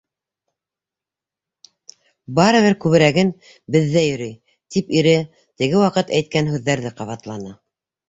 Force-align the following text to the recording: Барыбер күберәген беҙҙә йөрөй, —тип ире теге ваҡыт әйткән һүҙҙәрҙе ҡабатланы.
Барыбер 2.39 2.77
күберәген 2.87 3.31
беҙҙә 3.77 4.05
йөрөй, 4.09 4.35
—тип 4.41 4.93
ире 4.99 5.17
теге 5.37 5.87
ваҡыт 5.87 6.19
әйткән 6.21 6.55
һүҙҙәрҙе 6.57 6.99
ҡабатланы. 7.01 7.59